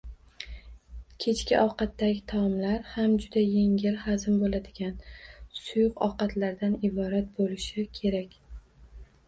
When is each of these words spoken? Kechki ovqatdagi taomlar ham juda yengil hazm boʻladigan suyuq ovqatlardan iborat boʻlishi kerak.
Kechki 1.25 1.57
ovqatdagi 1.63 2.23
taomlar 2.31 2.87
ham 2.95 3.13
juda 3.27 3.43
yengil 3.45 4.01
hazm 4.07 4.41
boʻladigan 4.45 4.97
suyuq 5.61 6.03
ovqatlardan 6.09 6.77
iborat 6.93 7.33
boʻlishi 7.39 7.89
kerak. 8.03 8.39